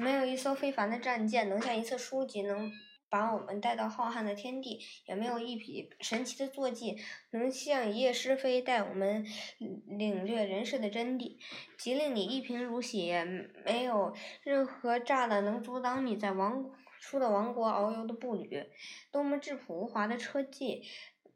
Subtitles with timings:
[0.00, 2.72] 没有一艘非凡的战舰能像一册书籍能
[3.10, 6.96] 把我们带到浩瀚的天地，也没有一匹神奇的坐骑
[7.32, 9.26] 能像一夜诗飞带我们
[9.58, 11.36] 领略人世的真谛。
[11.76, 13.22] 即令你一贫如洗，也
[13.66, 18.70] 没有任何栅栏能阻挡你在王出的王国遨游的步履。
[19.12, 20.82] 多么质朴无华的车技，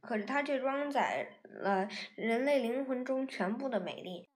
[0.01, 4.31] 可是它却装载了人类灵魂中全部的美丽。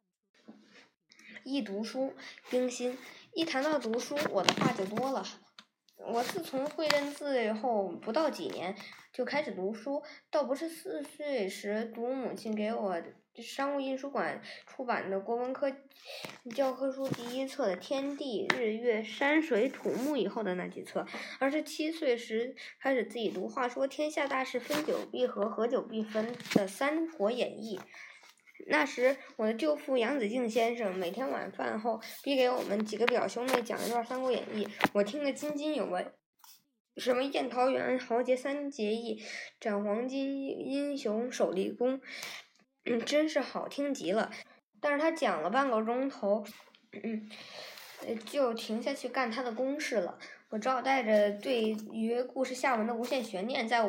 [1.45, 2.13] 一读书，
[2.51, 2.99] 冰心。
[3.39, 5.25] 一谈到读书，我的话就多了。
[6.11, 8.75] 我自从会认字后不到几年，
[9.13, 10.03] 就开始读书。
[10.29, 13.01] 倒不是四岁时读母亲给我
[13.37, 15.73] 商务印书馆出版的国文科
[16.53, 21.07] 教科书第一册的《天地日月山水土木》以后的那几册，
[21.39, 23.47] 而是七岁时开始自己读。
[23.47, 27.79] 话说天下大事，分久必合，合久必分的《三国演义》。
[28.67, 36.07] 那时，我的舅父杨子敬先生每天晚饭后必给我们几个表兄妹讲一段《三国演义》，我听得津津有味。
[36.97, 39.23] 什么宴桃园豪杰三结义，
[39.61, 42.01] 斩黄金英雄首立功，
[42.85, 44.33] 嗯，真是好听极了。
[44.81, 46.45] 但是他讲了半个钟头，
[46.93, 47.31] 嗯，
[48.27, 50.19] 就停下去干他的公事了。
[50.51, 53.87] 我只好带着对于故事下文的无限悬念，在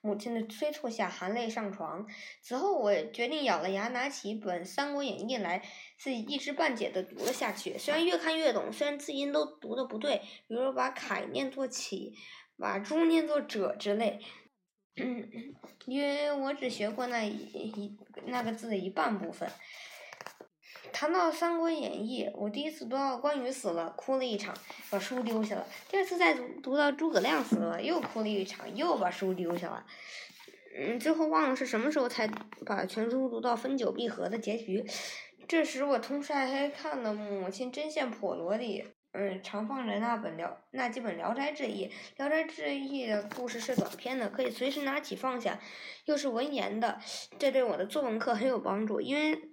[0.00, 2.06] 母亲的催促下含泪上床。
[2.40, 5.60] 此后，我决定咬了牙拿起一本《三国演义》来，
[5.98, 7.76] 自己一知半解的读了下去。
[7.76, 12.14] 虽然越看越懂，虽然字音都读的不对，比如把“楷”念作“启”，
[12.56, 14.20] 把“朱”念作“者”之类，
[15.86, 17.96] 因为我只学过那一
[18.26, 19.50] 那个字的一半部分。
[20.92, 24.54] 谈到《三国演义》，我第一次读到关羽死了，哭了一场，
[24.90, 25.66] 把书丢下了。
[25.88, 29.84] 第二次再读读到诸葛亮死了，又哭了一场，又把书丢下了。
[30.78, 32.26] 嗯，最后忘了是什么时候才
[32.64, 34.84] 把全书读到分久必合的结局。
[35.46, 41.86] 这时我同时还看了母亲针线颇罗里，嗯，常放着那本聊那几本《聊斋志异》。
[42.16, 45.58] 《聊斋志异》的故事是短篇的，可以随时拿起放下，
[46.06, 46.98] 又是文言的，
[47.38, 49.50] 这对我的作文课很有帮助，因为。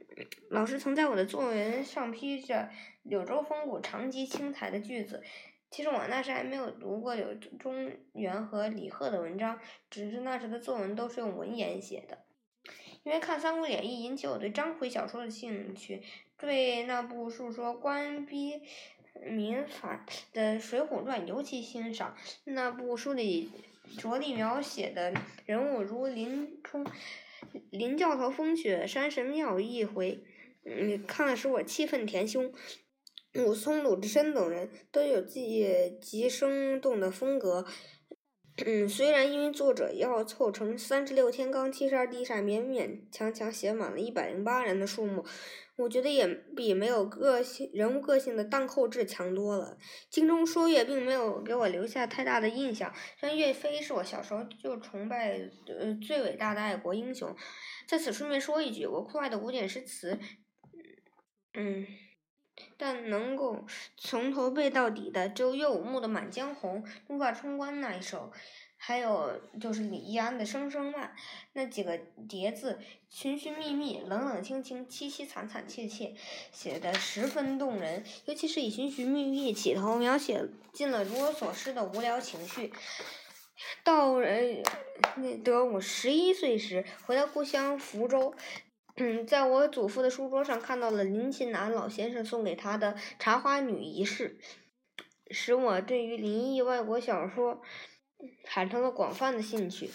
[0.49, 2.69] 老师曾在我的作文上批着
[3.03, 5.23] “柳州风骨长及青苔”的句子。
[5.71, 9.59] 其实我那时还没有读过柳宗元和李贺的文章，
[9.89, 12.19] 只是那时的作文都是用文言写的。
[13.03, 16.03] 因为看《三国演义》引起我对章回小说的兴趣，
[16.37, 18.61] 对那部述说官逼
[19.25, 22.15] 民反的《水浒传》尤其欣赏。
[22.43, 23.49] 那部书里
[23.97, 25.11] 着力描写的
[25.47, 26.85] 人物如林冲。
[27.71, 30.23] 林教头风雪山神庙一回，
[30.65, 32.53] 嗯，看了使我气愤填胸。
[33.35, 37.65] 武松、鲁智深等人都有自己极生动的风格。
[38.65, 45.25] 嗯，虽然因为作者要凑成三十六天罡七十二地煞，勉勉强强写满了一百零八人的数目。
[45.75, 49.75] 我觉得也比没有个性人物个性的荡寇志强多了。
[50.07, 55.31] 京中说岳并没有给我留下太大的印象，虽然岳飞是我小时候就崇拜
[55.67, 57.35] 呃最伟大的爱国英雄。
[57.87, 60.19] 在此顺便说一句，我酷爱的古典诗词，
[61.55, 61.87] 嗯，
[62.77, 63.65] 但能够
[63.97, 68.31] 从头背到底的只有岳武穆的《满江红》，怒发冲冠那一首。
[68.85, 71.15] 还有就是李易安的《声声慢》，
[71.53, 71.97] 那几个
[72.27, 72.77] 叠字，
[73.09, 76.13] 寻寻觅觅，冷冷清清，凄凄惨惨切切，
[76.51, 78.03] 写的十分动人。
[78.25, 82.73] 尤其是以寻寻觅觅起头，描写尽了如我所示的无聊情绪。
[83.85, 84.61] 到呃，
[85.15, 88.35] 那得我十一岁时，回到故乡福州，
[88.95, 94.37] 嗯，在我祖父的书桌上看到了林琴南老先生送给他的《茶花女一事》，
[95.31, 97.61] 使我对于林异外国小说。
[98.45, 99.89] 产生了广泛的兴趣。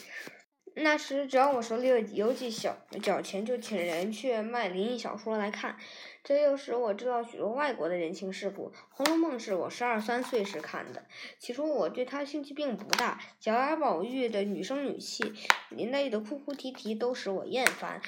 [0.75, 5.78] 那时，只要我手里有邮寄小角钱，就请人去卖灵异小说来看。
[6.22, 8.70] 这又使我知道许多外国的人情世故。
[8.91, 11.06] 《红楼梦》是我十二三岁时看的，
[11.38, 13.19] 起初我对它兴趣并不大。
[13.41, 15.32] 小雅、宝玉的女声女气，
[15.70, 18.03] 林黛玉的哭哭啼啼，都使我厌烦。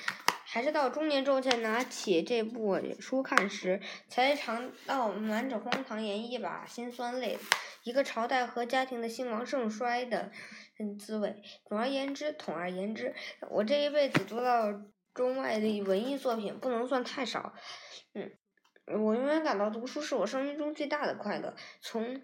[0.53, 7.39] 还是到中年之后，才拿起这部书看时，才尝到满纸荒唐言一把辛酸泪，
[7.85, 10.33] 一个朝代和家庭的兴亡盛衰的
[10.99, 11.41] 滋味。
[11.69, 13.15] 总而言之，统而言之，
[13.49, 14.73] 我这一辈子读到
[15.15, 17.55] 中外的文艺作品不能算太少。
[18.15, 18.33] 嗯，
[18.87, 21.55] 我永远感到读书是我生命中最大的快乐。
[21.81, 22.21] 从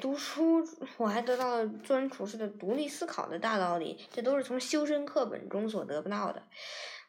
[0.00, 0.64] 读书，
[0.98, 6.44] 我还得到了做人处事的独立思考的大道理，这都是从修身课本中所得不到的。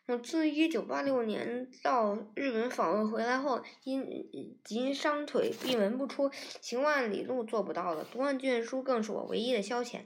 [0.07, 4.29] 我自一九八六年到日本访问回来后，因
[4.67, 6.29] 因伤腿闭门不出，
[6.61, 8.05] 行万里路做不到了。
[8.11, 10.01] 读万卷书更是我唯一的消遣。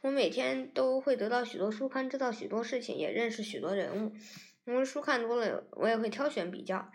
[0.00, 4.12] 我每天都会得到许多书刊，知道许多事情，也认识许多人物。
[4.64, 6.90] 因为书看多了，我也会挑选比较。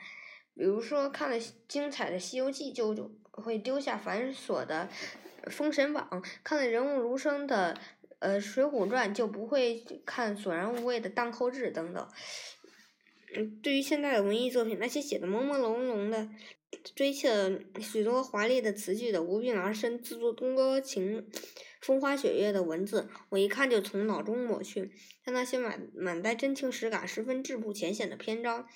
[0.54, 1.40] 比如说看了
[1.70, 4.90] 精彩的《西游记》，就会丢下繁琐的
[5.50, 6.10] 《封神榜》，
[6.44, 7.78] 看了人物如生的
[8.19, 12.07] 呃《水浒传》，就不会看索然无味的《荡寇志》等等。
[13.36, 16.30] 嗯，对于现代的文艺作品，那些写的朦朦胧胧的，
[16.95, 21.30] 堆砌了许多华丽的词句的无病而生、自作多情、
[21.80, 24.92] 风花雪月的文字，我一看就从脑中抹去。
[25.24, 28.68] 但那些满满带真情实感、十分质朴浅显的篇章，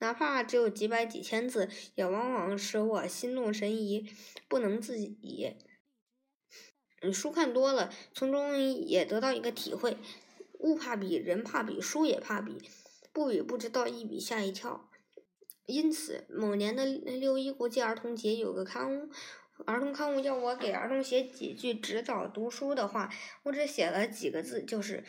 [0.00, 4.10] 哪怕只有几百几千字，也往往使我心动神怡，
[4.48, 5.54] 不能自已。
[7.12, 9.96] 书看多了，从中也得到一个体会：
[10.60, 12.58] 物怕比，人怕比，书也怕比。
[13.12, 14.88] 不比不知道，一比吓一跳。
[15.66, 19.08] 因此，某年的六一国际儿童节，有个刊物，
[19.66, 23.10] 儿童刊物要我给儿童写几句指导读书的话，
[23.44, 25.04] 我只写了几个字，就是，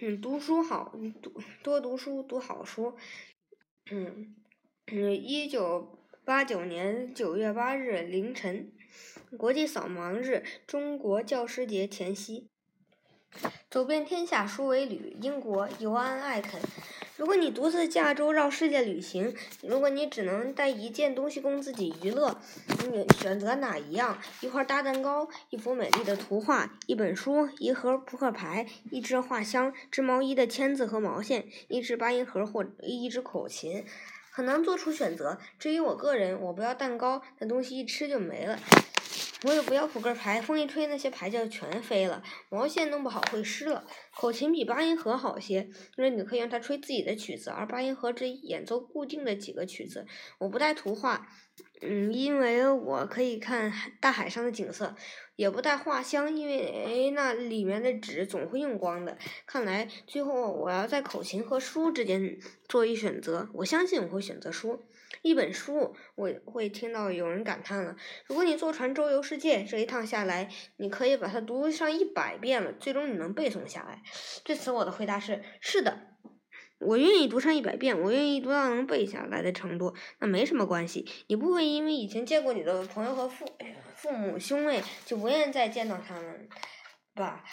[0.00, 0.92] 嗯，读书好，
[1.22, 2.96] 读多读书，读好书。
[3.90, 4.34] 嗯，
[4.86, 8.72] 嗯，一九八九年九月八日凌晨，
[9.36, 12.48] 国际扫盲日，中国教师节前夕。
[13.68, 16.60] 走遍天下书为旅，英国尤安·艾肯。
[17.16, 22.38] 如果你独自驾舟绕世界旅行，如果你只能带一件东西供自己娱乐，
[22.90, 24.18] 你选择哪一样？
[24.40, 33.84] 一块大蛋糕，一幅美丽的图画，一本书，一盒扑克牌，一支画箱，织毛衣的签子和毛线，一支八音盒或一支口琴，
[34.36, 35.38] 很难做出选择。
[35.58, 38.58] 至于我个人，我不要蛋糕，那东西一吃就没了。
[39.44, 42.22] 我也不要扑克牌，风一吹那些牌就全飞了。
[42.48, 43.86] 毛线弄不好会湿了。
[44.14, 50.06] 口琴比八音盒好些，因为你可以用它吹自己的曲子，而八音盒只演奏固定的几个曲子。
[50.38, 51.28] 我不带图画，
[51.82, 54.96] 嗯，因为我可以看大海上的景色。
[55.36, 59.18] 也不带画箱，因为那里面的纸总会用光的。
[59.44, 63.46] 看来最后我要在口琴和书之间做一选择。
[63.52, 64.86] 我相信我会选择书。
[65.22, 74.02] 一本书，我会听到有人感叹了：如果你坐船周游世界，这一趟下来，你可以把它读上一百遍了，最终你能背诵下来。
[74.44, 76.16] 对此，我的回答是：是的，
[76.78, 79.94] 我愿意读上一百遍，我愿意读到能背下来的程度。
[80.18, 83.46] 那没什么关系，你不会因为以前见过你的朋友和父
[83.94, 86.48] 父母兄妹就不愿意再见到他们
[87.14, 87.44] 吧？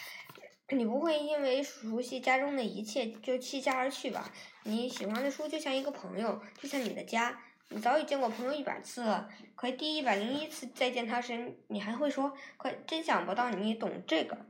[0.70, 4.32] 你不会因为熟悉家中的一切就弃家而去吧？
[4.62, 7.38] 你喜欢的书就像一个朋友，就像你的家。
[7.70, 14.46] 你早已见过朋友一百次了，可第一百零一次再见他时，你还会说：“快真想不到你懂这个。”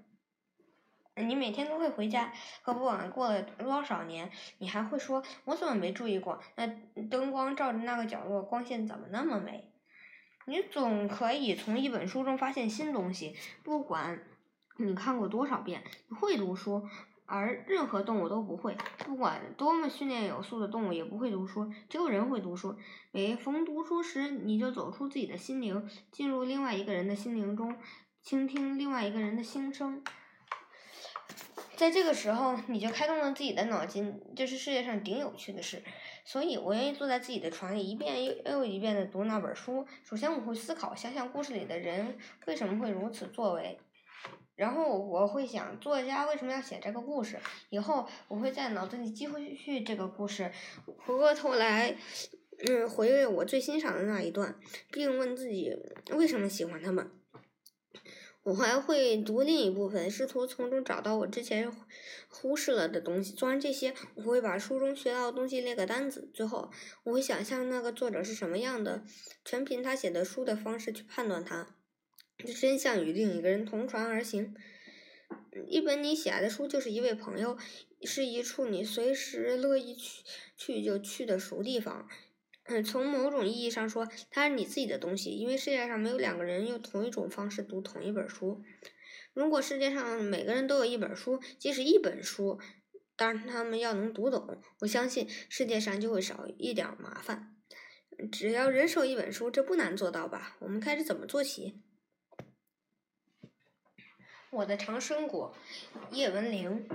[1.16, 2.32] 你每天都会回家，
[2.62, 6.42] 可不管过了多少年，你还会说：“我怎么没注意过？
[6.56, 6.66] 那
[7.08, 9.70] 灯光照着那个角落，光线怎么那么美？”
[10.46, 14.22] 你总可以从一本书中发现新东西，不管
[14.76, 15.82] 你看过多少遍。
[16.20, 16.88] 会读书。
[17.26, 22.76] 而任何动物都不会，不管多么训练有素的动物也不会读书，只有人会读书。
[23.12, 27.74] 每逢读书时，你就走出自己的心灵，进入另外一个人的心灵中，
[28.22, 30.04] 倾听另外一个人的心声。
[31.76, 35.82] 在这个时候，你就开动了自己的脑筋，这是世界上顶有趣的事。
[36.26, 39.86] 所以我愿意坐在自己的船里，一遍又又一遍的读那本书。
[40.04, 43.80] 首先，我会思考，想想故事里的人为什么会如此作为。
[44.56, 47.38] 然后我会想，作家为什么要写这个故事？
[47.70, 50.52] 以后我会在脑子里记回去这个故事，
[50.84, 51.96] 回过头来，
[52.66, 54.58] 嗯，回味我最欣赏的那一段，
[54.90, 55.76] 并问自己
[56.12, 57.10] 为什么喜欢他们。
[58.44, 61.72] 我还会读另一部分，试图从中找到我之前
[62.28, 63.32] 忽视了的东西。
[63.32, 66.30] 做完这些，我会把书中学到的东西列个单子。
[66.34, 66.70] 最后，
[67.04, 69.02] 我会想象那个作者是什么样的，
[69.46, 71.74] 全凭他写的书的方式去判断他。
[72.38, 74.54] 真相与另一个人同船而行。
[75.68, 77.56] 一本你喜爱的书就是一位朋友，
[78.02, 80.22] 是一处你随时乐意去
[80.56, 82.08] 去就去的熟地方。
[82.64, 88.62] 嗯，从某种意义上说，它是你自己的东西，因为世界上没有两个人用同一种方式读同一本书。
[89.32, 92.58] 如果世界上每个人都有一本书，即使一本书，
[93.16, 97.54] 当然他们要能读懂，我相信世界上就会少一点麻烦。
[98.32, 100.56] 只要人手一本书，这不难做到吧？
[100.60, 101.82] 我们开始怎么做起？
[104.54, 105.52] 我的长生果，
[106.12, 106.88] 叶文玲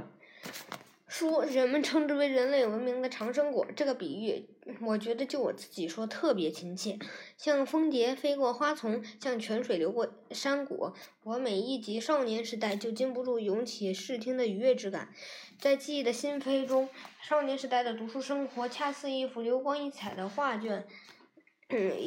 [1.08, 4.46] 说：“人们称之为人类文明的长生果。”这个比喻，
[4.80, 6.98] 我觉得就我自己说特别亲切。
[7.36, 15.10] 像蜂蝶飞过花丛，像泉水流过山谷，我每一集少年时代就禁不住涌起视听的愉悦之感。
[15.60, 16.88] 在记忆的心扉中，
[17.22, 20.88] 少年时代的读书生活，恰似一幅流光溢彩的画卷，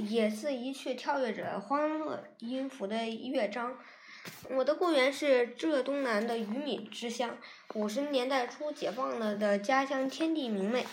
[0.08, 3.76] 也似一曲跳跃着欢乐音符的乐章。
[4.50, 7.38] 我的故园是浙东南的鱼米之乡，
[7.74, 10.86] 五十年代初解放了的家乡，天地明媚。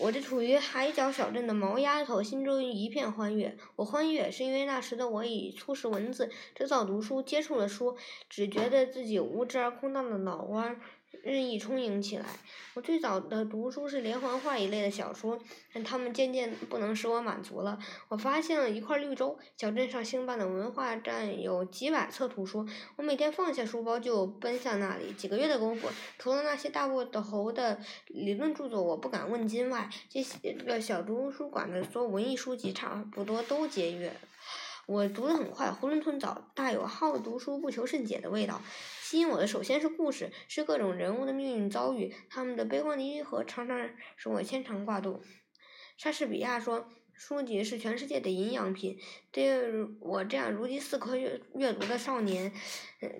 [0.00, 3.56] 我这处于海角小镇的毛丫头心中一片欢悦。
[3.76, 7.96] 我欢悦，是因为那时的我已初识文字，知道读书，接触了书，
[8.28, 10.76] 只觉得自己无知而空荡的脑瓜。
[11.22, 12.26] 日益充盈起来。
[12.74, 15.38] 我最早的读书是连环画一类的小说，
[15.72, 17.78] 但它们渐渐不能使我满足了。
[18.08, 22.66] 我发现了一块绿洲，小镇上兴办的文化站有几百册图书。
[22.96, 25.12] 我每天放下书包就奔向那里。
[25.12, 25.88] 几个月的功夫，
[26.18, 34.12] 除了那些大部头的理论著作我不敢问津外，这些个小图书馆的所有文艺书籍差不多都节约。
[34.86, 38.60] 我读得很快，囫囵吞枣，大有好读书不求甚解的味道。
[39.12, 45.20] 吸引我的首先是故事，是各种人物的命运遭遇，他们的悲欢离合常常使我牵肠挂肚。
[45.98, 48.98] 莎士比亚说：“书籍是全世界的营养品。”
[49.30, 52.50] 对我这样如饥似渴阅阅读的少年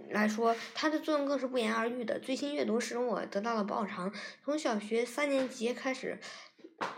[0.09, 2.19] 来说，它的作用更是不言而喻的。
[2.19, 4.11] 最新阅读使我得到了报偿。
[4.47, 6.19] 从小学三年级开始。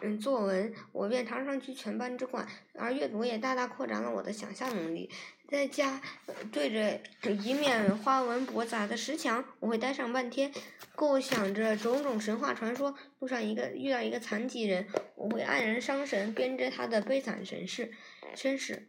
[0.02, 5.10] 嗯，作文我便常常居全班之冠，而阅读也大大扩展了我的想象能力。
[5.46, 6.00] 在家
[6.50, 10.52] 对着一面花纹驳杂的石墙，我会呆上半天，
[10.96, 12.94] 构想着种种神话传说。
[13.20, 17.92] 路上一个遇到一个残疾人，我会黯然伤神，编织他的悲惨身世。
[18.34, 18.88] 身世。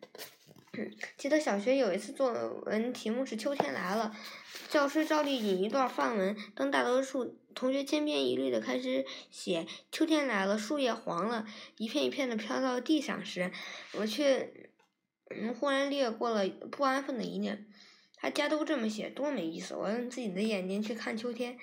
[1.17, 2.33] 记得小学有一次作
[2.65, 4.13] 文题目是“秋天来了”，
[4.67, 11.47] 教师照例引一段范文，当大多数同学千篇一律的开始写“秋天来了，树叶黄了，
[11.77, 13.51] 一片一片的飘到地上”时，
[13.93, 14.69] 我却
[15.29, 17.65] 嗯忽然掠过了不安分的一念。
[18.21, 19.75] 大家都这么写，多没意思！
[19.75, 21.59] 我用自己的眼睛去看秋天。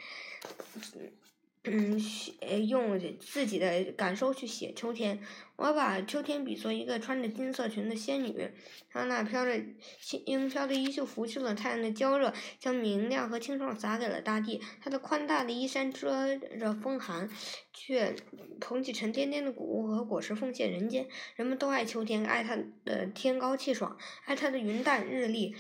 [1.99, 5.21] 写用自己的感受去写秋天。
[5.54, 8.50] 我把秋天比作一个穿着金色裙的仙女，
[8.90, 9.62] 她那飘着
[10.00, 14.61] 轻飘的衣袖拂去了太阳的娇热，将明亮和清爽洒给了大地。
[14.83, 17.31] 她的宽大的衣衫遮着风寒，
[17.73, 18.16] 却
[18.61, 21.07] 捧起沉甸甸的谷物和果实奉献人间。
[21.37, 25.54] 人们都爱秋天，爱它的天高气爽，爱它的云淡日丽，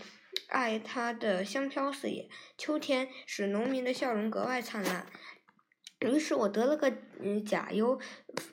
[0.48, 2.28] 爱它的香飘四野。
[2.58, 5.06] 秋天使农民的笑容格外灿烂。
[6.02, 7.98] 于是我得了个嗯假优，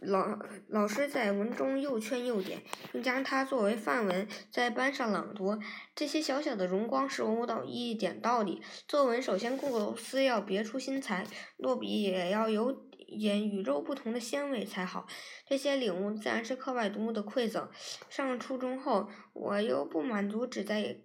[0.02, 0.38] 老
[0.68, 5.58] 老师在文中又劝又点，并将它作为范文在班上朗读。
[5.96, 11.26] 这些小小的荣光使我悟到一点道理：作文首先构思要别出心裁，
[11.58, 15.08] 落笔也要有点与众不同的鲜味才好。
[15.48, 17.70] 这些领悟自然是课外读物的馈赠。
[18.10, 20.98] 上初中后，我又不满足只在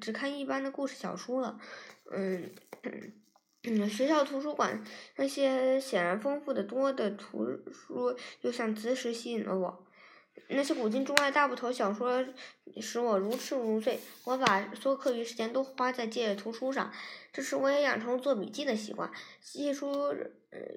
[0.00, 1.58] 只看一般的故事小说了，
[2.10, 2.50] 嗯。
[2.82, 3.12] 嗯，
[3.64, 4.82] 嗯学校图书馆
[5.16, 9.86] 那些显然丰富的多的图书，就像磁石吸引了我。
[10.48, 12.24] 那些古今中外大部头小说
[12.80, 14.00] 使我如痴如醉。
[14.24, 16.90] 我把所有课余时间都花在借图书上，
[17.32, 19.10] 这时我也养成了做笔记的习惯。
[19.42, 20.14] 记书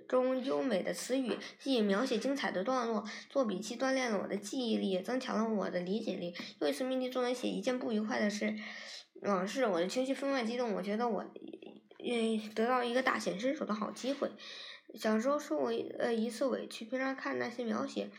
[0.08, 3.06] 中优美的词语，记描写精彩的段落。
[3.30, 6.36] 做笔记锻炼了我的记忆力，也增强了我的理解力。
[6.60, 8.54] 又一次命题作文写一件不愉快的事，
[9.22, 10.74] 往事，我的情绪分外激动。
[10.74, 11.24] 我觉得我。
[12.04, 14.30] 嗯，得到一个大显身手的好机会。
[14.96, 18.12] 小时候受过呃一次委屈，平常看那些描写，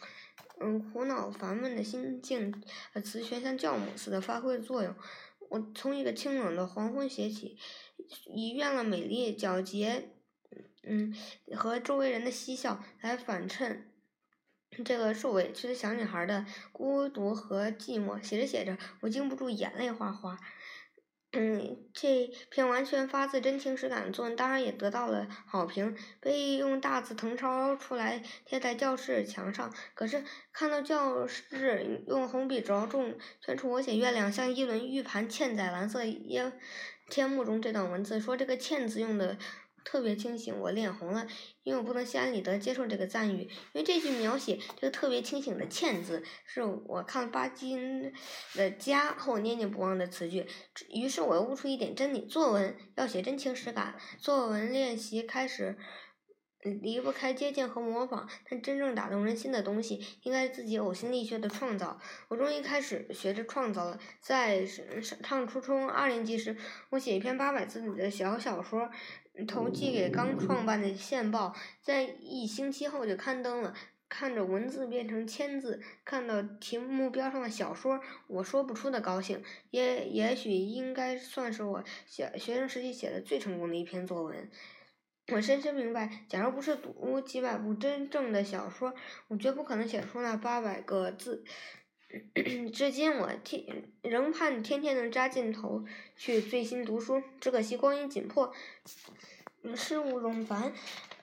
[0.59, 2.53] 嗯，苦恼烦闷的心境，
[2.95, 4.95] 呃，词全像酵母似的发挥了作用。
[5.51, 7.57] 我从一个清冷的黄昏写起，
[8.35, 10.09] 以愿了美丽皎洁，
[10.83, 11.15] 嗯，
[11.55, 13.93] 和周围人的嬉笑来反衬
[14.85, 18.21] 这个受委屈的小女孩的孤独和寂寞。
[18.21, 20.37] 写着写着，我禁不住眼泪哗哗。
[21.37, 29.75] 嗯，这篇完全发自真情实感的作文，当然也得到了好评，被用大字誊抄出来贴在教室墙上。
[29.95, 30.23] 可是
[30.53, 36.53] 看到教室用红笔着重圈出“我写月亮像一轮玉盘嵌在蓝色烟
[37.11, 39.37] 天幕中”这段文字，说这个“嵌”字用的。
[39.85, 41.27] 特别清醒，我脸红了，
[41.63, 48.13] 因为我不能心安理得接受这个赞誉，因为这句描写这个特别清醒的“欠”字，是我看巴金
[48.55, 50.47] 的《家》后念念不忘的词句。
[50.89, 53.95] 于是我悟出一点真理：作文要写真情实感。
[54.19, 55.77] 作文练习开始
[56.83, 62.01] 离不开接近和模仿，但真正打动人心的东西，应该自己呕心沥血的创造。
[62.29, 64.01] 我终于开始学着创造了。
[64.19, 66.57] 在上初中二年级时，
[66.89, 68.91] 我写一篇八百字的小小说。
[69.47, 73.75] 投寄给刚创办的线报，在一星期后就刊登了。
[74.07, 79.43] 看着文字变成签字，看到题目标上的小说，我说不出的高兴。
[79.71, 84.49] 也也许应该算是我小学生时期写的最成功的一篇作文。
[85.33, 88.95] 我深深明白，假如不是读几百部真正的小说，
[89.27, 91.43] 我绝不可能写出那八百个字。
[92.73, 95.85] 至今我天仍盼天天能扎进头
[96.17, 98.53] 去醉心读书，只可惜光阴紧迫，
[99.75, 100.73] 事物冗繁，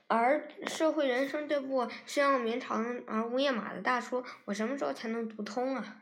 [0.07, 6.00] 而社会人生这部深奥绵长而无夜马的大书，我什么时候才能读通啊？